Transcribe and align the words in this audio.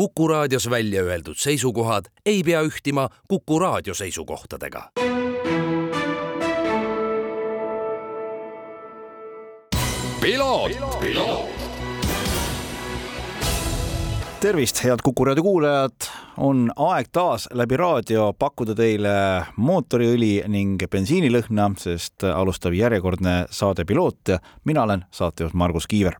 Kuku 0.00 0.28
raadios 0.28 0.70
välja 0.70 1.02
öeldud 1.02 1.36
seisukohad 1.36 2.04
ei 2.26 2.42
pea 2.42 2.62
ühtima 2.62 3.08
Kuku 3.28 3.58
raadio 3.58 3.94
seisukohtadega. 3.94 4.90
tervist, 14.40 14.84
head 14.84 14.98
Kuku 15.02 15.24
raadio 15.24 15.42
kuulajad, 15.42 16.08
on 16.36 16.70
aeg 16.76 17.12
taas 17.12 17.48
läbi 17.52 17.76
raadio 17.76 18.32
pakkuda 18.38 18.74
teile 18.74 19.12
mootoriõli 19.56 20.48
ning 20.48 20.80
bensiinilõhna, 20.88 21.74
sest 21.76 22.24
alustab 22.24 22.72
järjekordne 22.72 23.46
saade 23.50 23.84
Piloot. 23.84 24.40
mina 24.64 24.82
olen 24.82 25.04
saatejuht 25.10 25.52
Margus 25.54 25.86
Kiiver 25.86 26.16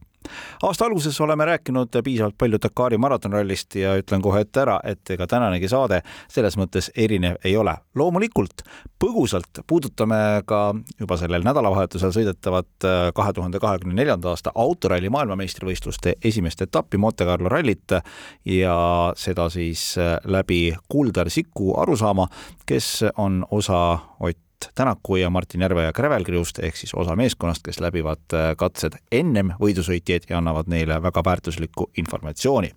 aasta 0.63 0.85
alguses 0.85 1.21
oleme 1.21 1.45
rääkinud 1.45 2.01
piisavalt 2.03 2.37
palju 2.37 2.57
Dakari 2.61 2.97
maratonrallist 2.97 3.75
ja 3.75 3.95
ütlen 3.99 4.21
kohe 4.21 4.41
ette 4.45 4.61
ära, 4.61 4.79
et 4.83 5.09
ega 5.09 5.27
tänanegi 5.27 5.69
saade 5.71 6.01
selles 6.29 6.57
mõttes 6.57 6.91
erinev 6.95 7.39
ei 7.43 7.57
ole. 7.57 7.75
loomulikult 7.95 8.63
põgusalt 8.99 9.63
puudutame 9.67 10.43
ka 10.45 10.75
juba 10.99 11.17
sellel 11.17 11.43
nädalavahetusel 11.45 12.13
sõidetavat 12.15 12.85
äh, 12.85 12.99
kahe 13.15 13.33
tuhande 13.33 13.59
kahekümne 13.59 13.95
neljanda 13.97 14.29
aasta 14.29 14.51
autoralli 14.55 15.09
maailmameistrivõistluste 15.09 16.15
esimest 16.23 16.61
etappi 16.61 16.97
Monte 16.97 17.25
Carlo 17.25 17.49
rallit 17.49 17.97
ja 18.45 18.77
seda 19.17 19.49
siis 19.49 19.97
äh, 19.97 20.17
läbi 20.25 20.75
Kuldar 20.89 21.29
Siku 21.29 21.73
arusaama, 21.79 22.27
kes 22.65 23.03
on 23.17 23.45
osa 23.51 23.81
Ott 24.19 24.50
Tänaku 24.75 25.15
ja 25.15 25.29
Martin 25.29 25.61
Järveoja 25.61 25.93
Gravel 25.93 26.23
Crew'st 26.23 26.59
ehk 26.63 26.75
siis 26.75 26.93
osa 26.93 27.15
meeskonnast, 27.15 27.63
kes 27.65 27.79
läbivad 27.81 28.33
äh, 28.33 28.51
katsed 28.57 28.97
ennem 29.11 29.53
võidusõitjaid 29.61 30.29
ja 30.29 30.37
annavad 30.37 30.69
neile 30.71 30.99
väga 31.03 31.23
väärtuslikku 31.25 31.89
informatsiooni. 31.97 32.71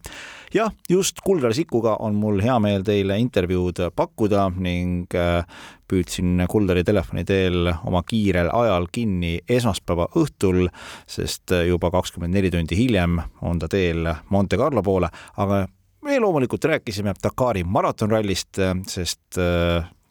jah, 0.54 0.72
just 0.90 1.20
Kuldar 1.24 1.54
Sikuga 1.54 1.96
on 2.00 2.14
mul 2.14 2.40
hea 2.42 2.58
meel 2.58 2.82
teile 2.86 3.18
intervjuud 3.18 3.80
pakkuda 3.96 4.48
ning 4.56 5.14
äh, 5.14 5.44
püüdsin 5.88 6.46
Kuldari 6.50 6.84
telefoni 6.84 7.24
teel 7.24 7.72
oma 7.84 8.02
kiirel 8.02 8.50
ajal 8.52 8.88
kinni 8.92 9.38
esmaspäeva 9.48 10.08
õhtul, 10.16 10.68
sest 11.06 11.52
äh, 11.52 11.66
juba 11.68 11.90
kakskümmend 11.90 12.34
neli 12.34 12.50
tundi 12.50 12.78
hiljem 12.78 13.20
on 13.42 13.58
ta 13.58 13.68
teel 13.68 14.08
Monte 14.30 14.56
Carlo 14.56 14.82
poole, 14.82 15.10
aga 15.36 15.66
me 16.04 16.20
loomulikult 16.20 16.64
rääkisime 16.64 17.14
Dakari 17.22 17.64
maratonrallist, 17.64 18.60
sest 18.86 19.40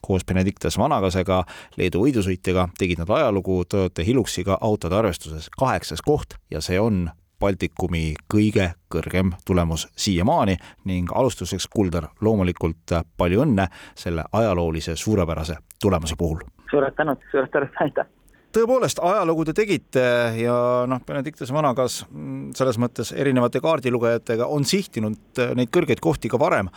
koos 0.04 0.24
Benedictus 0.28 0.78
Vanagasega, 0.78 1.42
Leedu 1.80 2.04
võidusõitjaga, 2.04 2.68
tegid 2.78 3.02
nad 3.02 3.10
ajalugu 3.10 3.62
Toyota 3.64 4.04
Hiluxiga 4.06 4.58
autode 4.60 4.96
arvestuses 5.00 5.50
kaheksas 5.58 6.02
koht 6.04 6.38
ja 6.50 6.60
see 6.64 6.80
on 6.80 7.06
Baltikumi 7.40 8.14
kõige 8.30 8.70
kõrgem 8.92 9.34
tulemus 9.46 9.88
siiamaani 9.96 10.56
ning 10.88 11.10
alustuseks, 11.12 11.66
Kuldar, 11.68 12.08
loomulikult 12.20 12.94
palju 13.16 13.42
õnne 13.44 13.66
selle 13.98 14.24
ajaloolise 14.32 14.96
suurepärase 14.96 15.58
tulemuse 15.82 16.16
puhul. 16.18 16.44
suured 16.70 16.94
tänud, 16.96 17.18
suured 17.30 17.50
tänud, 17.52 17.74
aitäh! 17.80 18.06
Tõepoolest, 18.54 19.00
ajalugu 19.02 19.46
te 19.48 19.54
tegite 19.56 20.04
ja 20.38 20.56
noh, 20.90 21.00
Benedictus 21.06 21.52
Vanagas 21.54 22.02
mm, 22.06 22.52
selles 22.58 22.78
mõttes 22.82 23.12
erinevate 23.16 23.62
kaardilugejatega 23.64 24.48
on 24.50 24.66
sihtinud 24.68 25.42
äh, 25.42 25.54
neid 25.58 25.72
kõrgeid 25.74 26.02
kohti 26.04 26.30
ka 26.32 26.40
varem, 26.40 26.70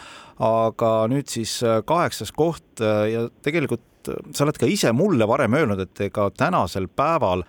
aga 0.44 0.92
nüüd 1.12 1.30
siis 1.32 1.60
äh, 1.66 1.82
kaheksas 1.88 2.34
koht 2.36 2.82
äh, 2.82 3.04
ja 3.14 3.28
tegelikult 3.46 3.86
sa 4.08 4.46
oled 4.46 4.56
ka 4.56 4.70
ise 4.72 4.94
mulle 4.96 5.28
varem 5.28 5.58
öelnud, 5.58 5.82
et 5.84 6.06
ega 6.06 6.30
tänasel 6.32 6.88
päeval 6.88 7.44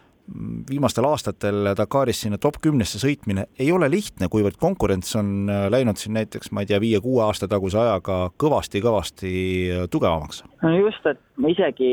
viimastel 0.71 1.07
aastatel 1.09 1.73
Dakaris 1.77 2.21
sinna 2.25 2.39
top 2.41 2.59
kümnesse 2.63 3.01
sõitmine 3.01 3.47
ei 3.59 3.71
ole 3.73 3.89
lihtne, 3.91 4.29
kuivõrd 4.33 4.59
konkurents 4.61 5.15
on 5.19 5.49
äh, 5.51 5.67
läinud 5.73 6.01
siin 6.01 6.17
näiteks, 6.19 6.53
ma 6.53 6.65
ei 6.65 6.71
tea, 6.71 6.81
viie-kuue 6.83 7.23
aasta 7.25 7.49
taguse 7.49 7.79
ajaga 7.81 8.19
kõvasti-kõvasti 8.41 9.33
äh, 9.33 9.87
tugevamaks. 9.91 10.43
no 10.63 10.75
just, 10.77 11.07
et 11.07 11.21
ma 11.39 11.53
isegi, 11.53 11.91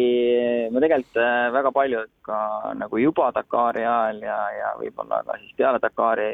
ma 0.73 0.83
tegelikult 0.83 1.21
äh, 1.21 1.47
väga 1.55 1.71
palju 1.75 2.03
ka 2.25 2.39
nagu 2.79 2.99
juba 2.99 3.29
Dakari 3.35 3.85
ajal 3.85 4.21
ja, 4.25 4.37
ja 4.57 4.73
võib-olla 4.79 5.21
ka 5.27 5.37
siis 5.41 5.53
peale 5.57 5.79
Dakari 5.81 6.29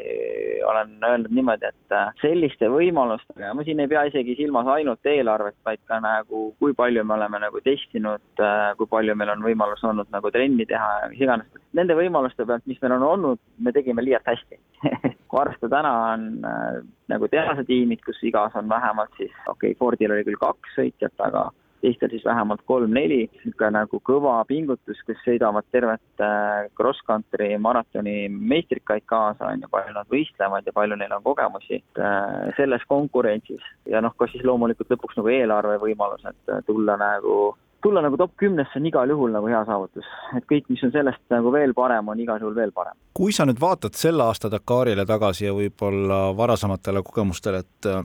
olen 0.68 0.96
öelnud 1.04 1.34
niimoodi, 1.36 1.68
et 1.68 1.96
selliste 2.22 2.70
võimalustega, 2.72 3.52
ma 3.54 3.66
siin 3.66 3.82
ei 3.84 3.90
pea 3.90 4.06
isegi 4.08 4.36
silmas 4.38 4.70
ainult 4.72 5.06
eelarvet, 5.06 5.58
vaid 5.66 5.82
ka 5.88 6.00
nagu 6.02 6.44
kui 6.58 6.74
palju 6.76 7.04
me 7.04 7.18
oleme 7.18 7.42
nagu 7.44 7.60
testinud, 7.64 8.24
kui 8.78 8.88
palju 8.90 9.16
meil 9.18 9.34
on 9.36 9.44
võimalus 9.44 9.84
olnud 9.84 10.08
nagu 10.14 10.32
trenni 10.32 10.66
teha 10.68 10.88
ja 11.02 11.10
mis 11.12 11.20
iganes, 11.20 11.62
nende 11.76 11.91
nende 11.92 12.08
võimaluste 12.08 12.46
pealt, 12.48 12.64
mis 12.66 12.80
meil 12.82 12.96
on 12.96 13.02
olnud, 13.06 13.40
me 13.60 13.72
tegime 13.72 14.02
liialt 14.04 14.26
hästi 14.26 14.58
kui 15.28 15.40
arvestada 15.40 15.78
täna 15.78 15.92
on 16.12 16.28
äh, 16.44 16.78
nagu 17.12 17.28
tehasetiimid, 17.28 18.02
kus 18.04 18.20
igas 18.24 18.54
on 18.56 18.68
vähemalt 18.68 19.12
siis, 19.16 19.32
okei 19.46 19.72
okay,, 19.72 19.78
Fordil 19.78 20.12
oli 20.12 20.24
küll 20.26 20.40
kaks 20.40 20.76
sõitjat, 20.76 21.14
aga 21.24 21.50
teistel 21.82 22.12
siis 22.12 22.24
vähemalt 22.24 22.60
kolm-neli, 22.70 23.24
niisugune 23.32 23.72
nagu 23.74 23.98
kõva 24.06 24.36
pingutus, 24.46 25.00
kes 25.06 25.18
sõidavad 25.24 25.66
tervet 25.74 26.22
äh, 26.22 26.68
cross-country 26.78 27.56
maratoni 27.58 28.28
meistrikaid 28.30 29.04
kaasa, 29.10 29.50
on 29.50 29.64
ju, 29.64 29.72
palju 29.72 29.96
nad 29.96 30.12
võistlevad 30.12 30.68
ja 30.68 30.76
palju 30.76 31.00
neil 31.00 31.16
on 31.16 31.24
kogemusi 31.26 31.80
äh, 31.98 32.52
selles 32.58 32.86
konkurentsis. 32.88 33.64
ja 33.90 34.00
noh, 34.04 34.14
ka 34.16 34.30
siis 34.30 34.46
loomulikult 34.46 34.94
lõpuks 34.94 35.18
nagu 35.18 35.32
eelarve 35.34 35.80
võimalus, 35.82 36.24
et 36.28 36.54
äh, 36.54 36.62
tulla 36.68 36.96
nagu 37.00 37.54
tulla 37.82 38.02
nagu 38.04 38.16
top 38.16 38.34
kümnesse 38.40 38.78
on 38.78 38.86
igal 38.86 39.10
juhul 39.10 39.32
nagu 39.34 39.48
hea 39.50 39.60
saavutus, 39.66 40.08
et 40.36 40.46
kõik, 40.50 40.68
mis 40.72 40.82
on 40.86 40.92
sellest 40.94 41.22
nagu 41.32 41.52
veel 41.54 41.74
parem, 41.76 42.08
on 42.08 42.20
igal 42.22 42.40
juhul 42.42 42.54
veel 42.56 42.72
parem. 42.74 42.96
kui 43.14 43.34
sa 43.34 43.46
nüüd 43.48 43.60
vaatad 43.60 43.98
selle 43.98 44.24
aasta 44.24 44.50
Dakarile 44.52 45.04
tagasi 45.08 45.46
ja 45.46 45.54
võib-olla 45.56 46.20
varasematele 46.36 47.02
kogemustele, 47.06 47.62
et 47.66 47.90
äh, 47.90 48.02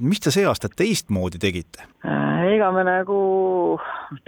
mis 0.00 0.20
te 0.20 0.34
see 0.34 0.46
aasta 0.48 0.68
teistmoodi 0.68 1.40
tegite? 1.42 1.86
Äh, 2.04 2.54
ega 2.56 2.70
me 2.74 2.84
nagu, 2.86 3.18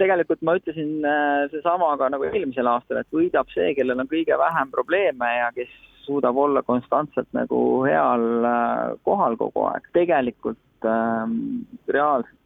tegelikult 0.01 0.41
ma 0.41 0.57
ütlesin 0.59 1.01
äh, 1.05 1.47
seesama 1.53 1.93
ka 1.99 2.09
nagu 2.13 2.27
eelmisel 2.29 2.69
aastal, 2.71 3.01
et 3.03 3.11
võidab 3.13 3.51
see, 3.53 3.73
kellel 3.77 4.05
on 4.05 4.11
kõige 4.11 4.37
vähem 4.39 4.71
probleeme 4.73 5.33
ja 5.39 5.49
kes 5.55 5.71
suudab 6.03 6.37
olla 6.37 6.63
konstantselt 6.67 7.29
nagu 7.31 7.57
heal 7.87 8.47
kohal 9.07 9.37
kogu 9.39 9.67
aeg. 9.69 9.85
tegelikult 9.95 10.87
ähm, 10.87 11.37
reaalselt 11.87 12.39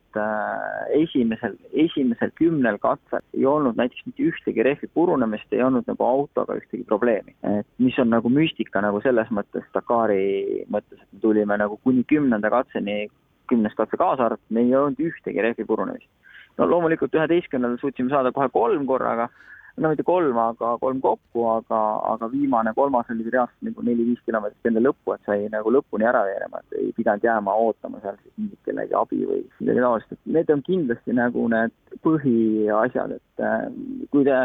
esimesel, 0.96 1.56
esimesel 1.74 2.32
kümnel 2.36 2.78
katsel 2.82 3.24
ei 3.38 3.46
olnud 3.46 3.78
näiteks 3.80 4.06
mitte 4.06 4.28
ühtegi 4.30 4.66
rehvi 4.66 4.90
purunemist, 4.94 5.48
ei 5.52 5.64
olnud 5.64 5.88
nagu 5.88 6.06
autoga 6.06 6.58
ühtegi 6.60 6.86
probleemi. 6.88 7.36
et 7.44 7.68
mis 7.78 8.00
on 8.00 8.10
nagu 8.10 8.30
müstika 8.30 8.82
nagu 8.82 9.02
selles 9.02 9.30
mõttes, 9.32 9.66
Dakari 9.74 10.64
mõttes, 10.72 11.02
et 11.02 11.14
me 11.14 11.20
tulime 11.22 11.58
nagu 11.58 11.80
kuni 11.84 12.04
kümnenda 12.04 12.50
katseni, 12.50 13.08
kümnes 13.48 13.76
katse 13.78 13.98
kaasa 13.98 14.26
arvatud, 14.26 14.50
meil 14.50 14.72
ei 14.72 14.76
olnud 14.76 15.04
ühtegi 15.10 15.44
rehvi 15.44 15.66
purunemist. 15.66 16.10
no 16.58 16.70
loomulikult 16.70 17.14
üheteistkümnendal 17.14 17.80
suutsime 17.82 18.10
saada 18.10 18.32
kohe 18.32 18.50
kolm 18.50 18.86
korraga 18.86 19.30
no 19.78 19.90
mitte 19.92 20.04
kolm, 20.04 20.38
aga 20.42 20.72
kolm 20.82 21.00
kokku, 21.02 21.44
aga, 21.52 21.80
aga 22.14 22.30
viimane 22.34 22.74
kolmas 22.78 23.10
oli 23.14 23.30
reaalselt 23.30 23.68
nagu 23.68 23.86
neli-viis 23.86 24.24
kilomeetrit 24.26 24.72
enne 24.72 24.84
lõppu, 24.88 25.14
et 25.14 25.30
sai 25.30 25.46
nagu 25.54 25.74
lõpuni 25.74 26.08
ära 26.10 26.24
veerema, 26.26 26.62
et 26.64 26.80
ei 26.82 26.92
pidanud 26.98 27.28
jääma 27.28 27.56
ootama 27.66 28.02
seal 28.02 28.18
siis 28.24 28.34
mingit 28.42 28.60
kellegi 28.66 28.98
abi 28.98 29.22
või 29.30 29.44
midagi 29.60 29.86
taolist, 29.86 30.16
et 30.16 30.34
need 30.38 30.54
on 30.56 30.64
kindlasti 30.66 31.18
nagu 31.18 31.46
need 31.54 31.76
põhiasjad, 32.06 33.18
et 33.20 33.27
äh, 33.44 33.68
kui 34.14 34.26
te, 34.28 34.36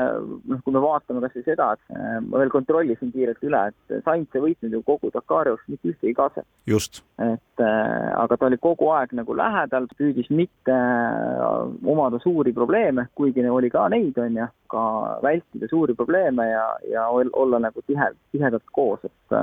noh, 0.51 0.61
kui 0.65 0.75
me 0.75 0.83
vaatame 0.83 1.23
kas 1.25 1.37
või 1.37 1.47
seda, 1.47 1.69
et 1.77 1.97
äh, 1.97 2.19
ma 2.27 2.43
veel 2.43 2.53
kontrollisin 2.53 3.13
kiirelt 3.15 3.45
üle, 3.47 3.63
et 3.73 4.05
Sainz 4.07 4.37
ei 4.37 4.45
võitnud 4.45 4.77
ju 4.77 4.83
kogu 4.87 5.13
Dakari 5.15 5.53
jooksul 5.53 5.77
mitte 5.77 5.93
ühtegi 5.93 6.15
katset. 6.19 6.47
just. 6.67 7.03
et 7.23 7.65
äh, 7.65 8.11
aga 8.19 8.37
ta 8.37 8.49
oli 8.49 8.61
kogu 8.63 8.91
aeg 8.97 9.15
nagu 9.19 9.37
lähedal, 9.39 9.89
püüdis 9.99 10.31
mitte 10.31 10.77
omada 11.95 12.21
suuri 12.23 12.53
probleeme, 12.57 13.09
kuigi 13.15 13.47
oli 13.49 13.71
ka 13.71 13.89
neid, 13.93 14.19
on 14.19 14.39
ju, 14.43 14.51
ka 14.73 14.85
vältida 15.23 15.69
suuri 15.71 15.95
probleeme 15.95 16.49
ja, 16.51 16.69
ja 16.91 17.09
olla 17.09 17.59
nagu 17.63 17.83
tihe, 17.87 18.13
tihedalt 18.33 18.69
koos, 18.73 19.05
et 19.05 19.43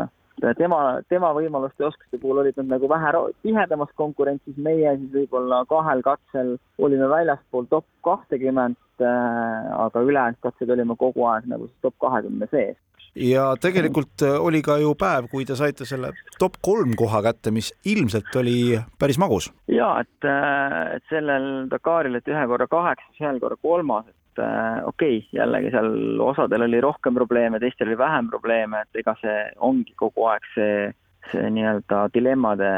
tema, 0.58 0.80
tema 1.10 1.32
võimaluste 1.36 1.84
ja 1.84 1.90
oskuste 1.90 2.20
puhul 2.20 2.42
olid 2.44 2.58
nad 2.60 2.76
nagu 2.76 2.90
vähe 2.90 3.12
tihedamas 3.44 3.92
konkurentsis, 4.00 4.58
meie 4.58 4.96
siis 4.98 5.12
võib-olla 5.14 5.64
kahel 5.70 6.02
katsel 6.06 6.58
olime 6.78 7.10
väljaspool 7.10 7.68
top 7.70 7.86
kahtekümmend, 8.04 8.78
aga 9.06 10.04
ülejäänud 10.06 10.40
katsed 10.44 10.70
olime 10.70 10.96
kogu 11.00 11.26
aeg 11.30 11.50
nagu 11.50 11.70
top 11.82 11.96
kahekümne 12.02 12.48
sees. 12.52 12.78
ja 13.16 13.56
tegelikult 13.62 14.24
äh, 14.24 14.38
oli 14.42 14.62
ka 14.62 14.78
ju 14.78 14.94
päev, 14.96 15.30
kui 15.32 15.46
te 15.46 15.58
saite 15.60 15.86
selle 15.86 16.12
top 16.40 16.60
kolm 16.62 16.96
koha 17.00 17.24
kätte, 17.26 17.52
mis 17.52 17.72
ilmselt 17.86 18.36
oli 18.42 18.78
päris 19.00 19.20
magus. 19.22 19.52
ja 19.68 19.92
et, 20.04 20.24
äh, 20.24 20.96
et 21.00 21.04
sellel 21.10 21.68
Dakaril, 21.72 22.16
et 22.20 22.28
ühe 22.28 22.48
korra 22.48 22.68
kaheksas, 22.68 23.20
ühel 23.22 23.42
korra 23.44 23.58
kolmas, 23.62 24.08
et 24.08 24.44
äh, 24.44 24.80
okei 24.86 25.18
okay,, 25.18 25.28
jällegi 25.42 25.74
seal 25.76 26.24
osadel 26.32 26.68
oli 26.70 26.82
rohkem 26.82 27.18
probleeme, 27.18 27.60
teistel 27.60 27.92
oli 27.92 27.98
vähem 27.98 28.32
probleeme, 28.32 28.86
et 28.86 29.04
ega 29.04 29.16
see 29.22 29.38
ongi 29.72 29.96
kogu 29.98 30.30
aeg 30.32 30.52
see 30.56 30.90
nii-öelda 31.34 32.06
dilemmade 32.14 32.70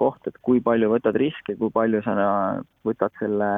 koht, 0.00 0.26
et 0.28 0.38
kui 0.42 0.62
palju 0.64 0.90
võtad 0.92 1.16
riske, 1.20 1.56
kui 1.58 1.72
palju 1.74 2.02
sa 2.06 2.14
võtad 2.86 3.14
selle 3.20 3.50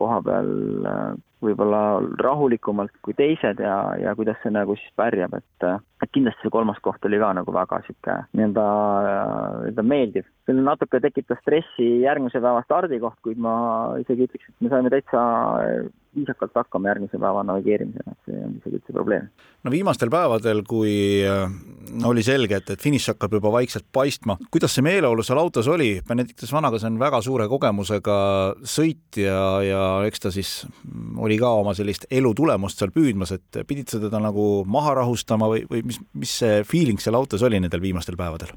koha 0.00 0.20
peal 0.26 0.50
äh, 0.88 1.12
võib-olla 1.42 1.80
rahulikumalt 2.22 2.94
kui 3.04 3.14
teised 3.18 3.60
ja, 3.62 3.76
ja 3.98 4.14
kuidas 4.18 4.38
see 4.42 4.52
nagu 4.54 4.76
siis 4.78 4.92
pärjab, 4.98 5.34
et 5.38 5.66
et 6.02 6.10
kindlasti 6.14 6.46
see 6.46 6.54
kolmas 6.54 6.78
koht 6.82 7.04
oli 7.06 7.18
ka 7.22 7.32
nagu 7.38 7.54
väga 7.54 7.80
niisugune 7.82 8.16
nii-öelda, 8.38 8.66
nii-öelda 9.62 9.86
meeldiv. 9.86 10.28
küll 10.46 10.62
natuke 10.66 11.00
tekitas 11.02 11.40
stressi 11.42 11.88
järgmise 12.02 12.40
päeva 12.40 12.62
stardikoht, 12.66 13.18
kuid 13.26 13.42
ma 13.42 13.54
isegi 14.02 14.28
ütleks, 14.28 14.48
et 14.48 14.64
me 14.64 14.72
saime 14.72 14.90
täitsa 14.94 15.22
viisakalt 16.16 16.54
hakkama 16.54 16.90
järgmise 16.90 17.18
päeva 17.20 17.42
navigeerimisega, 17.46 18.12
et 18.12 18.28
see 18.28 18.38
olnud 18.38 18.58
isegi 18.60 18.78
üldse 18.78 18.94
probleem. 18.96 19.28
no 19.64 19.72
viimastel 19.72 20.10
päevadel, 20.12 20.62
kui 20.68 20.94
äh, 21.26 21.54
oli 22.08 22.24
selge, 22.26 22.58
et, 22.60 22.72
et 22.74 22.82
finiš 22.82 23.08
hakkab 23.12 23.38
juba 23.38 23.52
vaikselt 23.54 23.86
paistma, 23.92 24.36
kuidas 24.52 24.76
see 24.76 24.84
meeleolu 24.86 25.24
seal 25.26 25.40
autos 25.40 25.70
oli? 25.72 25.94
Benedictus 26.08 26.52
Vanagas 26.52 26.84
on 26.88 26.98
väga 27.00 27.22
suure 27.24 27.48
kogemusega 27.50 28.18
sõitja 28.74 29.40
ja 29.66 29.86
eks 30.08 30.26
ta 30.26 30.34
siis 30.34 30.52
oli 31.16 31.38
ka 31.40 31.54
oma 31.62 31.76
sellist 31.78 32.06
elutulemust 32.10 32.82
seal 32.82 32.92
püüdmas, 32.94 33.34
et 33.36 33.62
pidid 33.68 33.92
sa 33.92 34.02
teda 34.02 34.20
nagu 34.22 34.66
maha 34.68 34.98
rahustama 35.02 35.48
või, 35.54 35.66
või 35.70 35.86
mis, 35.88 36.00
mis 36.12 36.38
see 36.42 36.62
feeling 36.68 37.00
seal 37.00 37.16
autos 37.18 37.44
oli 37.46 37.60
nendel 37.62 37.84
viimastel 37.84 38.20
päevadel? 38.20 38.52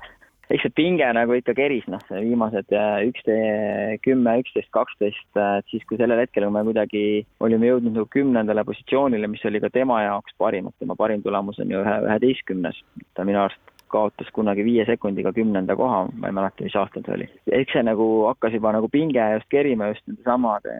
Eks 0.50 0.66
see 0.66 0.76
pinge 0.78 1.08
nagu 1.18 1.38
ikkagi 1.38 1.66
eris, 1.66 1.86
noh, 1.92 2.02
viimased 2.10 2.74
äh, 2.76 2.98
üksteist, 3.10 4.02
kümme, 4.06 4.38
üksteist, 4.44 4.72
kaksteist, 4.76 5.28
äh, 5.40 5.60
et 5.62 5.70
siis, 5.74 5.86
kui 5.90 6.00
sellel 6.02 6.22
hetkel, 6.22 6.48
me 6.54 6.66
kuidagi 6.68 7.06
olime 7.46 7.72
jõudnud 7.72 7.98
nagu 7.98 8.10
kümnendale 8.14 8.66
positsioonile, 8.68 9.30
mis 9.32 9.46
oli 9.50 9.64
ka 9.64 9.72
tema 9.74 10.02
jaoks 10.06 10.38
parim, 10.42 10.70
et 10.70 10.84
tema 10.84 10.98
parim 11.00 11.24
tulemus 11.26 11.62
on 11.64 11.74
ju 11.74 11.82
ühe, 11.82 11.96
üheteistkümnes, 12.10 12.84
ta 13.18 13.26
minu 13.28 13.46
arust 13.46 13.74
kaotas 13.96 14.30
kunagi 14.36 14.66
viie 14.66 14.86
sekundiga 14.88 15.32
kümnenda 15.36 15.76
koha, 15.78 16.06
ma 16.20 16.30
ei 16.30 16.36
mäleta, 16.36 16.66
mis 16.66 16.76
aastal 16.80 17.04
see 17.06 17.14
oli. 17.16 17.28
eks 17.60 17.76
see 17.76 17.84
nagu 17.86 18.08
hakkas 18.28 18.58
juba 18.58 18.74
nagu 18.76 18.90
pinge 18.92 19.28
just 19.36 19.48
kerima 19.54 19.92
just 19.92 20.04
nende 20.10 20.26
samade 20.26 20.74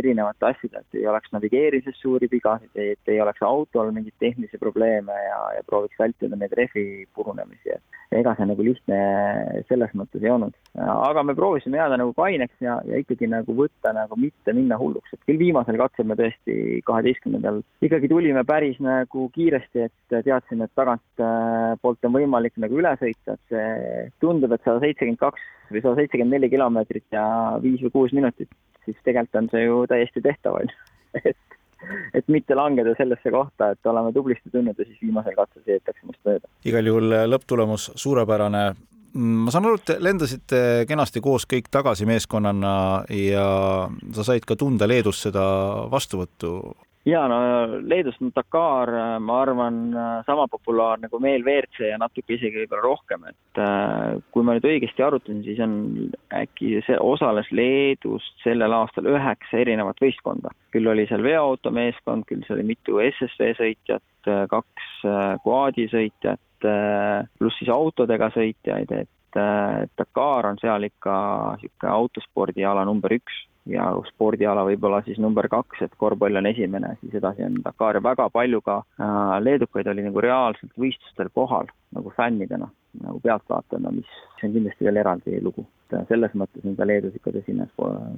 erinevate 0.00 0.50
asjade, 0.52 0.82
et 0.84 1.00
ei 1.00 1.06
oleks 1.10 1.32
navigeerimises 1.34 1.98
suuri 2.02 2.28
vigasid, 2.32 2.70
et 2.74 3.14
ei 3.14 3.20
oleks 3.24 3.42
autol 3.46 3.92
mingeid 3.96 4.16
tehnilisi 4.22 4.60
probleeme 4.62 5.16
ja, 5.26 5.40
ja 5.56 5.66
prooviks 5.66 5.98
vältida 5.98 6.38
neid 6.38 6.54
rehvi 6.60 6.86
purunemisi, 7.16 7.76
et 7.76 7.99
ega 8.14 8.34
see 8.36 8.46
nagu 8.50 8.64
lihtne 8.66 8.98
selles 9.68 9.92
mõttes 9.94 10.24
ei 10.24 10.32
olnud. 10.32 10.54
aga 10.80 11.22
me 11.26 11.34
proovisime 11.38 11.78
jääda 11.78 11.98
nagu 12.00 12.14
kaineks 12.16 12.64
ja, 12.64 12.78
ja 12.86 12.98
ikkagi 13.02 13.28
nagu 13.30 13.54
võtta 13.56 13.92
nagu 13.94 14.18
mitte 14.18 14.54
minna 14.56 14.78
hulluks, 14.80 15.14
et 15.14 15.22
küll 15.28 15.38
viimasel 15.40 15.78
katsel 15.80 16.08
me 16.10 16.16
tõesti 16.18 16.80
kaheteistkümnendal 16.86 17.62
ikkagi 17.86 18.10
tulime 18.10 18.44
päris 18.48 18.80
nagu 18.82 19.28
kiiresti, 19.34 19.86
et 19.86 20.16
teadsime, 20.26 20.66
et 20.66 20.74
tagant 20.78 21.22
äh, 21.22 21.90
on 22.10 22.16
võimalik 22.16 22.58
nagu 22.62 22.80
üle 22.82 22.92
sõita, 23.00 23.36
et 23.36 23.54
see 23.54 24.08
tundub, 24.22 24.52
et 24.54 24.66
sada 24.66 24.82
seitsekümmend 24.82 25.20
kaks 25.20 25.46
või 25.70 25.84
sada 25.84 26.00
seitsekümmend 26.00 26.38
neli 26.38 26.50
kilomeetrit 26.50 27.06
ja 27.14 27.24
viis 27.62 27.82
või 27.86 27.94
kuus 27.94 28.16
minutit, 28.16 28.50
siis 28.84 28.98
tegelikult 29.06 29.42
on 29.42 29.50
see 29.54 29.64
ju 29.68 29.84
täiesti 29.90 30.24
tehtav, 30.24 30.58
on 30.58 30.70
ju. 30.72 31.22
et, 31.22 31.59
et 32.14 32.28
mitte 32.28 32.54
langeda 32.54 32.94
sellesse 32.98 33.32
kohta, 33.32 33.70
et 33.72 33.86
oleme 33.86 34.12
tublisti 34.12 34.52
tundnud 34.52 34.78
ja 34.78 34.84
siis 34.84 35.00
viimasel 35.02 35.36
katsel 35.38 35.64
sõidetakse 35.64 36.06
minust 36.06 36.24
mööda. 36.28 36.52
igal 36.64 36.92
juhul 36.92 37.16
lõpptulemus 37.32 37.90
suurepärane 37.94 38.64
ma 39.14 39.50
saan 39.50 39.66
aru, 39.66 39.80
et 39.80 39.96
lendasite 40.02 40.60
kenasti 40.88 41.22
koos 41.24 41.46
kõik 41.50 41.70
tagasi 41.72 42.06
meeskonnana 42.06 42.74
ja 43.14 43.46
sa 44.14 44.26
said 44.26 44.46
ka 44.46 44.56
tunda 44.58 44.88
Leedus 44.88 45.22
seda 45.26 45.42
vastuvõttu 45.90 46.54
ja 47.08 47.22
no 47.28 47.38
Leedus 47.80 48.18
on 48.20 48.32
Dakar, 48.34 48.90
ma 49.24 49.38
arvan, 49.42 49.78
sama 50.26 50.46
populaarne 50.52 51.08
kui 51.08 51.22
meil 51.24 51.44
WRC 51.44 51.88
ja 51.88 51.98
natuke 52.00 52.36
isegi 52.36 52.62
võib-olla 52.62 52.84
rohkem, 52.84 53.24
et 53.30 53.60
äh, 53.62 54.18
kui 54.34 54.44
ma 54.44 54.56
nüüd 54.56 54.68
õigesti 54.68 55.04
arutasin, 55.04 55.42
siis 55.46 55.60
on 55.64 55.74
äkki 56.36 56.82
see 56.86 56.98
osales 57.00 57.48
Leedust 57.56 58.44
sellel 58.44 58.74
aastal 58.76 59.08
üheksa 59.10 59.62
erinevat 59.62 60.02
võistkonda. 60.02 60.52
küll 60.74 60.86
oli 60.86 61.06
seal 61.10 61.24
veoautomeeskond, 61.24 62.28
küll 62.28 62.44
seal 62.46 62.60
oli 62.60 62.70
mitu 62.74 63.00
SSV 63.02 63.54
sõitjat, 63.62 64.32
kaks 64.52 64.90
äh, 65.08 65.36
quadi 65.46 65.88
sõitjat, 65.92 66.68
äh, 66.68 67.24
pluss 67.38 67.62
siis 67.62 67.72
autodega 67.72 68.30
sõitjaid, 68.36 68.92
et 68.92 69.08
Dakar 69.30 70.48
on 70.48 70.56
seal 70.58 70.82
ikka 70.88 71.14
niisugune 71.60 71.92
autospordiala 71.94 72.82
number 72.84 73.14
üks 73.14 73.36
ja 73.68 73.90
spordiala 74.08 74.64
võib-olla 74.68 75.02
siis 75.04 75.18
number 75.20 75.48
kaks, 75.50 75.82
et 75.84 75.94
korvpall 76.00 76.40
on 76.40 76.48
esimene, 76.48 76.94
siis 77.00 77.14
edasi 77.20 77.44
on 77.44 77.60
Dakar 77.64 77.98
ja 77.98 78.02
väga 78.04 78.28
palju 78.32 78.60
ka 78.64 78.80
äh, 78.80 79.36
leedukaid 79.42 79.90
oli 79.92 80.06
nagu 80.06 80.22
reaalselt 80.24 80.72
võistlustel 80.80 81.30
kohal 81.34 81.68
nagu 81.96 82.12
fännidena, 82.16 82.70
nagu 83.02 83.20
pealtvaatajana, 83.24 83.92
mis 83.94 84.18
on 84.44 84.54
kindlasti 84.56 84.86
veel 84.86 85.02
eraldi 85.02 85.40
lugu. 85.42 85.66
selles 86.08 86.34
mõttes 86.38 86.64
on 86.64 86.76
ka 86.78 86.86
Leedus 86.86 87.14
ikka 87.18 87.32
tõsine, 87.34 87.66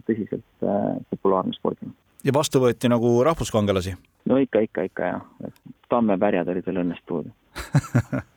tõsiselt 0.07 0.67
äh, 0.67 0.97
populaarne 1.11 1.57
spordina. 1.57 1.93
ja 2.25 2.33
vastu 2.35 2.61
võeti 2.61 2.89
nagu 2.89 3.23
rahvuskangelasi? 3.25 3.97
no 4.27 4.37
ikka, 4.39 4.61
ikka, 4.69 4.83
ikka 4.91 5.15
jah, 5.15 5.25
tammepärjad 5.89 6.49
olid 6.49 6.67
veel 6.67 6.85
õnnest 6.85 7.07
puudu 7.07 7.33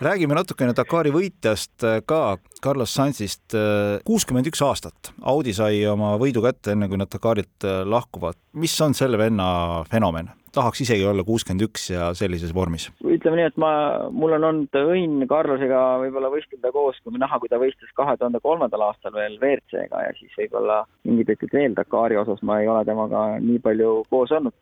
räägime 0.00 0.36
natukene 0.36 0.74
Dakari 0.76 1.12
võitjast 1.12 1.84
äh, 1.84 2.00
ka, 2.08 2.38
Carlos 2.64 2.92
Sainzist. 2.96 3.52
Äh, 3.56 4.00
kuuskümmend 4.08 4.48
üks 4.48 4.62
aastat, 4.64 5.12
Audi 5.20 5.52
sai 5.56 5.82
oma 5.90 6.14
võidu 6.20 6.42
kätte, 6.44 6.74
enne 6.74 6.88
kui 6.88 7.00
nad 7.00 7.10
Dakarilt 7.12 7.68
äh, 7.68 7.82
lahkuvad. 7.84 8.38
mis 8.52 8.76
on 8.80 8.96
selle 8.96 9.18
venna 9.20 9.84
fenomen? 9.90 10.32
tahaks 10.50 10.80
isegi 10.82 11.04
olla 11.06 11.22
kuuskümmend 11.22 11.62
üks 11.62 11.84
ja 11.92 12.08
sellises 12.18 12.50
vormis. 12.54 12.88
ütleme 13.04 13.38
nii, 13.38 13.50
et 13.52 13.58
ma, 13.60 13.68
mul 14.10 14.32
on 14.34 14.46
olnud 14.48 14.78
õnn 14.80 15.26
Carlosega 15.30 15.82
võib-olla 16.02 16.30
võistelda 16.32 16.72
koos, 16.74 16.98
kui 17.04 17.14
näha, 17.14 17.38
kui 17.38 17.52
ta 17.52 17.60
võistles 17.62 17.92
kahe 17.94 18.16
tuhande 18.18 18.40
kolmandal 18.42 18.82
aastal 18.88 19.14
veel 19.14 19.36
WRC-ga 19.38 20.02
ja 20.08 20.16
siis 20.18 20.32
võib-olla 20.40 20.80
mingid 21.06 21.30
ütled 21.36 21.54
veel 21.54 21.76
Dakari 21.76 22.18
osas 22.18 22.42
ma 22.42 22.58
ei 22.58 22.72
ole 22.72 22.82
temaga 22.88 23.26
nii 23.44 23.60
palju 23.62 23.92
koos 24.10 24.32
olnud. 24.34 24.56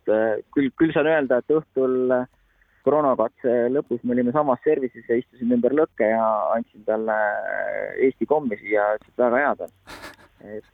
küll, 0.53 0.69
küll 0.77 0.93
saan 0.93 1.09
öelda, 1.09 1.41
et 1.41 1.57
õhtul 1.57 2.27
koroonakatse 2.89 3.55
lõpus 3.75 4.03
me 4.05 4.17
olime 4.17 4.33
samas 4.33 4.65
service'is 4.65 5.09
ja 5.11 5.21
istusime 5.21 5.59
ümber 5.59 5.77
lõkke 5.77 6.09
ja 6.15 6.25
andsin 6.57 6.85
talle 6.89 7.17
Eesti 8.09 8.29
kommi 8.31 8.59
siia, 8.61 8.95
ütles, 8.99 9.15
et 9.15 9.25
väga 9.25 9.45
head 9.45 9.65
on. 9.69 9.73
et, 10.57 10.69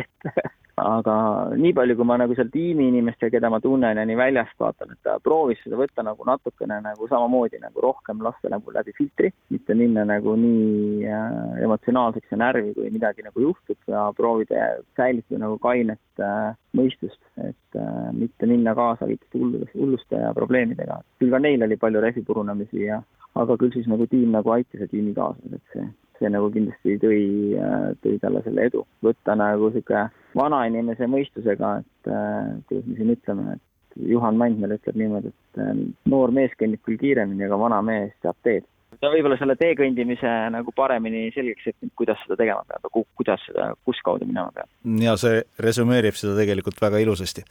et 0.00 0.52
aga 0.84 1.14
nii 1.58 1.72
palju, 1.76 1.96
kui 1.98 2.06
ma 2.08 2.16
nagu 2.20 2.34
seal 2.36 2.50
tiimi 2.52 2.88
inimestega, 2.90 3.36
keda 3.36 3.50
ma 3.52 3.60
tunnen 3.62 3.98
ja 3.98 4.04
nii 4.08 4.18
väljast 4.18 4.58
vaatan, 4.60 4.92
et 4.94 5.00
ta 5.06 5.16
proovis 5.24 5.60
seda 5.64 5.78
võtta 5.80 6.04
nagu 6.06 6.26
natukene 6.28 6.78
nagu 6.84 7.08
samamoodi 7.10 7.60
nagu 7.62 7.84
rohkem 7.84 8.22
lasta 8.24 8.50
nagu 8.52 8.74
läbi 8.74 8.94
filtri, 8.96 9.32
mitte 9.54 9.76
minna 9.78 10.04
nagu 10.08 10.34
nii 10.38 11.06
äh, 11.06 11.62
emotsionaalseks 11.66 12.34
ja 12.34 12.40
närvi, 12.44 12.74
kui 12.76 12.92
midagi 12.94 13.26
nagu 13.26 13.46
juhtub 13.46 13.92
ja 13.92 14.08
proovida 14.16 14.68
säilitada 14.98 15.44
nagu 15.46 15.58
kainet 15.62 16.22
äh, 16.22 16.52
mõistust, 16.78 17.20
et 17.42 17.80
äh, 17.80 18.12
mitte 18.16 18.48
minna 18.50 18.76
kaasa 18.78 19.08
kõikide 19.08 19.66
hulluste 19.74 20.22
ja 20.26 20.34
probleemidega. 20.36 21.02
küll 21.20 21.34
ka 21.34 21.42
neil 21.42 21.64
oli 21.66 21.80
palju 21.80 22.04
rehvi 22.04 22.24
purunemisi 22.26 22.86
ja 22.86 23.02
aga 23.38 23.56
küll 23.56 23.72
siis 23.72 23.88
nagu 23.88 24.06
tiim 24.06 24.32
nagu 24.34 24.52
aitas 24.52 24.84
ja 24.84 24.88
tiimikaaslased, 24.90 25.58
et 25.58 25.76
see 25.76 25.90
see 26.22 26.30
nagu 26.30 26.52
kindlasti 26.54 26.98
tõi, 27.02 27.22
tõi 28.04 28.18
talle 28.22 28.42
selle 28.44 28.68
edu. 28.68 28.84
võtta 29.02 29.34
nagu 29.34 29.72
niisugune 29.72 30.04
vanainimese 30.38 31.08
mõistusega, 31.10 31.76
et 31.82 32.10
äh, 32.10 32.50
kuidas 32.68 32.88
me 32.88 32.98
siin 32.98 33.14
ütleme, 33.14 33.56
et 33.56 34.08
Juhan 34.08 34.38
Mandmel 34.40 34.76
ütleb 34.78 34.98
niimoodi, 34.98 35.32
et 35.32 35.62
äh, 35.62 35.72
noor 36.12 36.32
mees 36.34 36.54
kõnnib 36.60 36.82
küll 36.86 37.00
kiiremini, 37.00 37.46
aga 37.48 37.58
vana 37.60 37.82
mees 37.86 38.14
teab 38.24 38.38
teed. 38.46 38.68
ta 39.00 39.10
võib-olla 39.12 39.38
selle 39.40 39.56
tee 39.60 39.72
kõndimise 39.78 40.32
nagu 40.54 40.72
paremini 40.76 41.30
selgeks 41.34 41.70
õppinud, 41.72 41.94
kuidas 41.98 42.20
seda 42.24 42.36
tegema 42.40 42.64
peab 42.68 42.84
ja 42.86 43.04
kuidas 43.20 43.46
seda, 43.48 43.70
kus 43.88 44.02
kaudu 44.04 44.28
minema 44.28 44.52
peab. 44.54 44.68
ja 45.02 45.16
see 45.20 45.42
resümeerib 45.66 46.18
seda 46.18 46.36
tegelikult 46.38 46.80
väga 46.82 47.02
ilusasti. 47.04 47.46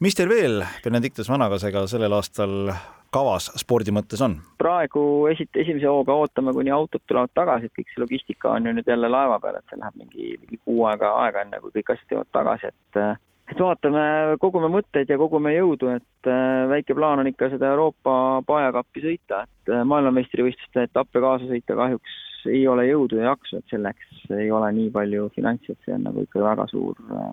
Mis 0.00 0.16
teil 0.16 0.28
veel 0.28 0.64
Benedictus 0.84 1.30
Vanagasega 1.30 1.86
sellel 1.90 2.12
aastal 2.16 2.72
kavas 3.12 3.50
spordi 3.60 3.92
mõttes 3.94 4.22
on? 4.24 4.38
praegu 4.62 5.02
esit-, 5.32 5.58
esimese 5.58 5.90
hooga 5.90 6.16
ootame, 6.22 6.54
kuni 6.56 6.72
autod 6.72 7.04
tulevad 7.06 7.34
tagasi, 7.36 7.68
et 7.68 7.76
kõik 7.76 7.92
see 7.92 8.04
logistika 8.04 8.54
on 8.56 8.66
ju 8.68 8.76
nüüd 8.78 8.88
jälle 8.88 9.10
laeva 9.12 9.38
peal, 9.42 9.58
et 9.58 9.68
see 9.68 9.80
läheb 9.80 10.00
mingi, 10.00 10.30
mingi 10.40 10.62
kuu 10.64 10.86
aega 10.88 11.12
aega, 11.24 11.44
enne 11.44 11.60
kui 11.60 11.74
kõik 11.76 11.94
asjad 11.96 12.16
jõuavad 12.16 12.32
tagasi, 12.38 12.72
et 12.72 13.04
et 13.52 13.58
vaatame, 13.60 14.02
kogume 14.40 14.68
mõtteid 14.72 15.10
ja 15.10 15.18
kogume 15.20 15.52
jõudu, 15.52 15.90
et 15.98 16.30
äh, 16.30 16.64
väike 16.70 16.94
plaan 16.96 17.20
on 17.20 17.28
ikka 17.28 17.50
seda 17.52 17.72
Euroopa 17.74 18.14
paeakappi 18.48 19.02
sõita, 19.04 19.42
et 19.44 19.72
äh, 19.72 19.82
maailmameistrivõistluste 19.88 20.86
etappe 20.88 21.20
kaasa 21.20 21.50
sõita 21.50 21.76
kahjuks 21.76 22.20
ei 22.48 22.62
ole 22.70 22.86
jõudu 22.88 23.20
ja 23.20 23.32
jaksu, 23.32 23.58
et 23.58 23.74
selleks 23.74 24.24
ei 24.34 24.48
ole 24.54 24.70
nii 24.78 24.88
palju 24.94 25.28
finantsi, 25.36 25.74
et 25.74 25.84
see 25.84 25.94
on 25.94 26.06
nagu 26.08 26.24
ikka 26.24 26.42
väga 26.42 26.66
suur, 26.70 26.96
äh, 27.12 27.28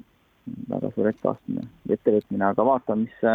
väga 0.70 0.92
suur 0.96 1.10
etteastumine, 1.12 1.68
ettevõtmine, 1.90 2.46
aga 2.52 2.66
vaatame, 2.66 3.08
mis 3.08 3.30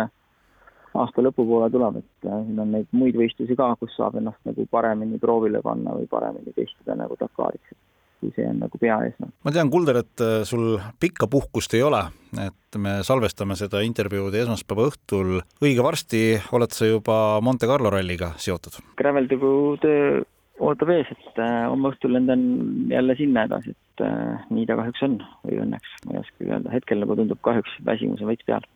aasta 0.94 1.24
lõpupoole 1.24 1.70
tuleb, 1.74 1.98
et 2.02 2.28
äh, 2.28 2.42
siin 2.46 2.60
on 2.62 2.70
neid 2.74 2.90
muid 2.96 3.16
võistlusi 3.18 3.56
ka, 3.58 3.72
kus 3.80 3.94
saab 3.98 4.18
ennast 4.20 4.40
nagu 4.48 4.66
paremini 4.70 5.18
proovile 5.22 5.62
panna 5.64 5.96
või 5.96 6.06
paremini 6.10 6.54
testida 6.54 6.96
nagu 6.98 7.16
Dakariks, 7.20 7.74
kui 8.22 8.30
see 8.36 8.46
on 8.48 8.60
nagu 8.62 8.80
peaeesmärk. 8.80 9.32
ma 9.44 9.54
tean, 9.54 9.72
Kulder, 9.74 10.00
et 10.04 10.24
äh, 10.24 10.36
sul 10.48 10.78
pikka 11.02 11.28
puhkust 11.30 11.74
ei 11.74 11.82
ole, 11.86 12.04
et 12.44 12.78
me 12.78 13.00
salvestame 13.06 13.58
seda 13.58 13.82
intervjuud 13.86 14.34
esmaspäeva 14.44 14.88
õhtul. 14.90 15.40
õige 15.62 15.86
varsti 15.86 16.22
oled 16.54 16.74
sa 16.74 16.90
juba 16.90 17.18
Monte 17.42 17.70
Carlo 17.70 17.90
ralliga 17.94 18.34
seotud? 18.38 18.78
Gravel 19.00 19.28
Tour 19.30 19.82
töö 19.82 20.22
ootab 20.62 20.94
ees, 20.94 21.10
et 21.10 21.42
äh, 21.42 21.64
homme 21.66 21.90
õhtul 21.90 22.14
lendan 22.14 22.44
jälle 22.92 23.18
sinna 23.18 23.48
edasi, 23.48 23.74
et 23.74 23.83
äh, 24.02 24.46
nii 24.50 24.66
ta 24.66 24.78
kahjuks 24.80 25.04
on 25.06 25.18
või 25.44 25.60
õnneks, 25.66 25.98
ma 26.06 26.16
ei 26.16 26.22
oskagi 26.22 26.50
öelda, 26.50 26.72
hetkel 26.74 27.02
nagu 27.02 27.16
tundub 27.18 27.40
kahjuks 27.44 27.76
väsimus 27.86 28.24
on 28.24 28.32
veits 28.32 28.46
peal. 28.48 28.66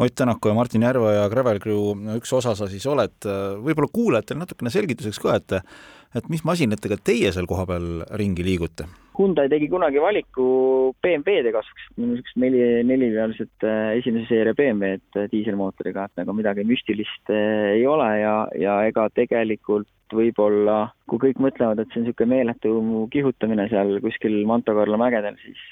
Ott 0.00 0.14
Tänaku 0.16 0.48
ja 0.48 0.54
Martin 0.56 0.82
Järveoja 0.82 1.28
Gravel 1.28 1.60
Crew 1.60 1.92
üks 2.16 2.32
osa 2.32 2.54
sa 2.56 2.66
siis 2.70 2.86
oled, 2.88 3.12
võib-olla 3.60 3.90
kuulajatele 3.92 4.40
natukene 4.40 4.72
selgituseks 4.72 5.20
ka, 5.20 5.36
et 5.36 5.58
et 6.16 6.28
mis 6.32 6.44
masinatega 6.44 6.96
teie 7.04 7.32
seal 7.32 7.46
kohapeal 7.48 8.06
ringi 8.16 8.44
liigute? 8.44 8.88
Hyundai 9.12 9.44
tegi 9.52 9.68
kunagi 9.68 10.00
valiku 10.00 10.44
BMW-de 11.04 11.52
kasuks, 11.52 11.88
niisugused 12.00 12.38
neli, 12.40 12.60
nelivealised 12.88 13.66
äh, 13.68 13.98
esimese 13.98 14.30
seeria 14.30 14.56
BMW-d 14.56 15.20
äh, 15.20 15.26
diiselmootoriga, 15.32 16.06
et 16.08 16.22
nagu 16.22 16.32
midagi 16.36 16.64
müstilist 16.64 17.32
äh, 17.32 17.74
ei 17.74 17.84
ole 17.86 18.08
ja, 18.22 18.36
ja 18.56 18.78
ega 18.88 19.10
tegelikult 19.12 19.90
võib-olla, 20.12 20.90
kui 21.08 21.20
kõik 21.20 21.38
mõtlevad, 21.40 21.80
et 21.80 21.92
see 21.92 22.00
on 22.00 22.06
niisugune 22.06 22.34
meeletu 22.34 22.72
kihutamine 23.12 23.64
seal 23.70 23.94
kuskil 24.04 24.34
Monte 24.48 24.74
Carlo 24.76 24.98
mägedel, 25.00 25.38
siis 25.40 25.62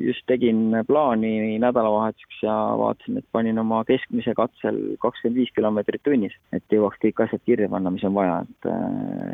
just 0.00 0.24
tegin 0.32 0.78
plaani 0.88 1.58
nädalavahetuseks 1.60 2.38
ja 2.46 2.54
vaatasin, 2.80 3.20
et 3.20 3.28
panin 3.36 3.60
oma 3.60 3.82
keskmise 3.88 4.32
katsel 4.38 4.80
kakskümmend 5.04 5.42
viis 5.42 5.52
kilomeetrit 5.56 6.04
tunnis, 6.08 6.32
et 6.56 6.64
jõuaks 6.72 7.02
kõik 7.04 7.20
asjad 7.26 7.44
kirja 7.44 7.68
panna, 7.72 7.92
mis 7.92 8.06
on 8.08 8.16
vaja, 8.16 8.38
et, 8.48 8.70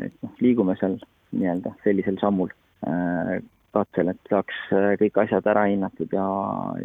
et 0.09 0.19
noh, 0.27 0.35
liigume 0.43 0.75
seal 0.81 0.99
nii-öelda 1.31 1.71
sellisel 1.87 2.19
sammul 2.19 2.51
katsel, 3.73 4.13
et 4.13 4.31
saaks 4.31 4.57
äh, 4.73 4.93
kõik 5.01 5.19
asjad 5.25 5.45
ära 5.49 5.67
hinnatud 5.69 6.11
ja, 6.13 6.25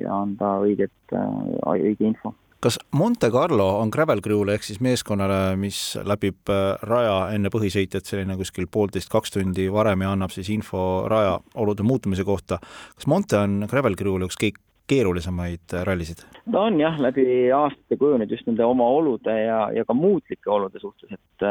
ja 0.01 0.21
anda 0.25 0.59
õiget, 0.65 0.95
äh, 1.13 1.41
õige 1.77 2.13
info 2.13 2.35
kas 2.59 2.75
Monte 2.99 3.29
Carlo 3.31 3.69
on 3.79 3.91
Gravel 3.95 4.19
Crew'le 4.19 4.57
ehk 4.57 4.65
siis 4.67 4.81
meeskonnale, 4.83 5.55
mis 5.61 5.79
läbib 6.03 6.51
äh, 6.51 6.73
raja 6.91 7.29
enne 7.37 7.53
põhisõitjat 7.55 8.09
selline 8.09 8.39
kuskil 8.41 8.67
poolteist, 8.71 9.11
kaks 9.13 9.37
tundi 9.37 9.69
varem 9.71 10.03
ja 10.03 10.15
annab 10.17 10.35
siis 10.35 10.51
info 10.51 11.05
raja 11.11 11.37
olude 11.55 11.87
muutumise 11.87 12.27
kohta. 12.27 12.59
kas 12.97 13.11
Monte 13.11 13.39
on 13.39 13.63
Gravel 13.71 13.99
Crew'le 13.99 14.27
üks 14.27 14.41
kõik 14.41 14.59
keerulisemaid 14.89 15.77
rallisid? 15.87 16.25
ta 16.51 16.65
on 16.67 16.81
jah, 16.81 16.97
läbi 16.99 17.51
aastate 17.55 18.01
kujunenud 18.01 18.33
just 18.33 18.49
nende 18.49 18.65
oma 18.67 18.89
olude 18.91 19.35
ja, 19.37 19.67
ja 19.77 19.85
ka 19.87 19.95
muutlike 19.95 20.51
olude 20.51 20.81
suhtes, 20.83 21.13
et, 21.13 21.47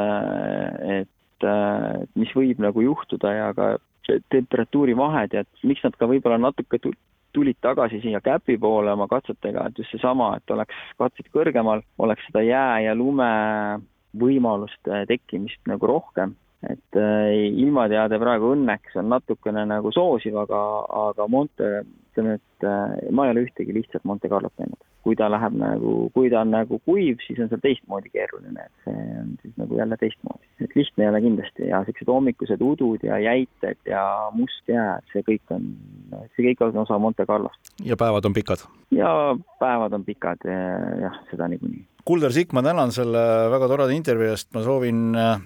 et, 0.98 1.46
et 1.46 2.18
mis 2.18 2.34
võib 2.36 2.60
nagu 2.66 2.84
juhtuda 2.84 3.32
ja 3.32 3.51
ka 3.56 3.75
temperatuurivahed 4.34 5.36
ja 5.36 5.44
et 5.46 5.68
miks 5.68 5.84
nad 5.86 5.96
ka 6.00 6.10
võib-olla 6.10 6.40
natuke 6.42 6.80
tulid 7.36 7.60
tagasi 7.62 8.02
siia 8.02 8.22
käpi 8.24 8.58
poole 8.58 8.92
oma 8.94 9.08
katsetega, 9.12 9.68
et 9.68 9.80
just 9.80 9.94
seesama, 9.94 10.34
et 10.38 10.56
oleks 10.56 10.76
katsed 10.98 11.30
kõrgemal, 11.34 11.84
oleks 12.02 12.26
seda 12.30 12.42
jää 12.46 12.82
ja 12.88 12.96
lume 12.98 13.30
võimaluste 14.18 15.04
tekkimist 15.12 15.62
nagu 15.70 15.90
rohkem 15.90 16.34
et 16.66 16.98
äh, 16.98 17.34
ilmateade 17.62 18.18
praegu 18.22 18.52
õnneks 18.56 18.98
on 18.98 19.12
natukene 19.14 19.66
nagu 19.70 19.92
soosiv, 19.94 20.40
aga, 20.42 20.62
aga 21.10 21.28
Monte, 21.30 21.84
ütleme, 22.12 22.38
et 22.40 22.68
äh, 22.68 22.96
ma 23.14 23.28
ei 23.28 23.36
ole 23.36 23.46
ühtegi 23.48 23.76
lihtsat 23.76 24.08
Monte 24.10 24.30
Carlot 24.32 24.54
näinud. 24.58 24.80
Kui 25.08 25.16
ta 25.16 25.30
läheb 25.32 25.56
nagu, 25.56 25.94
kui 26.16 26.28
ta 26.32 26.42
on 26.44 26.52
nagu 26.52 26.82
kuiv, 26.84 27.22
siis 27.24 27.40
on 27.40 27.48
seal 27.52 27.62
teistmoodi 27.64 28.12
keeruline, 28.12 28.66
et 28.66 28.84
see 28.84 29.04
on 29.22 29.30
siis 29.42 29.54
nagu 29.62 29.80
jälle 29.80 29.98
teistmoodi. 30.02 30.50
et 30.66 30.76
lihtne 30.76 31.06
ei 31.06 31.10
ole 31.10 31.22
kindlasti 31.24 31.70
ja 31.70 31.80
niisugused 31.84 32.12
hommikused 32.12 32.64
udud 32.70 33.06
ja 33.08 33.20
jäited 33.24 33.80
ja 33.88 34.04
must 34.36 34.68
jää, 34.68 34.98
see 35.14 35.24
kõik 35.30 35.54
on, 35.56 35.70
see 36.36 36.50
kõik 36.50 36.66
on 36.68 36.82
osa 36.84 37.00
Monte 37.00 37.26
Carlost. 37.30 37.72
ja 37.84 37.96
päevad 37.96 38.28
on 38.28 38.36
pikad? 38.36 38.66
ja 38.92 39.12
päevad 39.62 39.96
on 39.96 40.04
pikad, 40.08 40.44
jah, 41.02 41.22
seda 41.32 41.48
niikuinii. 41.54 41.86
Kuldar 42.08 42.32
Sikk, 42.32 42.54
ma 42.56 42.64
tänan 42.64 42.92
selle 42.96 43.22
väga 43.52 43.68
toreda 43.68 43.96
intervjuu 43.96 44.32
eest, 44.32 44.52
ma 44.56 44.64
soovin 44.64 45.16
äh, 45.16 45.40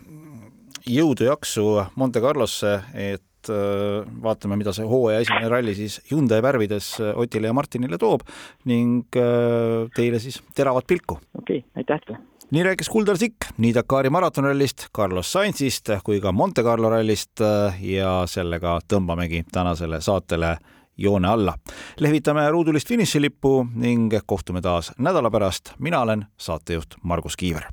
jõudu-jaksu 0.89 1.67
Monte 2.01 2.21
Carlosse, 2.21 2.79
et 2.93 3.23
äh, 3.49 4.07
vaatame, 4.23 4.57
mida 4.59 4.73
see 4.75 4.87
hooaja 4.87 5.21
esimene 5.23 5.49
ralli 5.51 5.75
siis 5.77 5.99
Hyundai 6.11 6.41
värvides 6.43 6.93
äh, 6.99 7.13
Otile 7.17 7.49
ja 7.49 7.53
Martinile 7.57 7.97
toob 8.01 8.25
ning 8.69 9.07
äh, 9.17 9.87
teile 9.95 10.19
siis 10.19 10.41
teravat 10.55 10.87
pilku. 10.87 11.19
okei 11.37 11.63
okay,, 11.63 11.69
aitäh 11.75 12.03
teile! 12.05 12.19
nii 12.51 12.63
rääkis 12.67 12.89
Kuldar 12.91 13.17
Sikk 13.17 13.53
nii 13.57 13.73
Dakari 13.73 14.11
maratonrallist, 14.11 14.89
Carlos 14.95 15.31
Sainzist 15.31 15.89
kui 16.03 16.19
ka 16.21 16.31
Monte 16.31 16.63
Carlo 16.63 16.91
rallist 16.91 17.43
ja 17.79 18.21
sellega 18.27 18.79
tõmbamegi 18.91 19.45
tänasele 19.51 20.01
saatele 20.01 20.57
joone 20.97 21.27
alla. 21.27 21.53
lehvitame 21.99 22.49
ruudulist 22.49 22.87
finišilippu 22.87 23.67
ning 23.75 24.13
kohtume 24.25 24.61
taas 24.61 24.91
nädala 24.97 25.31
pärast. 25.31 25.73
mina 25.79 26.01
olen 26.01 26.25
saatejuht 26.37 26.95
Margus 27.03 27.37
Kiiver. 27.37 27.63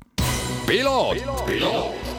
piloot, 0.67 1.17
piloot 1.45 2.18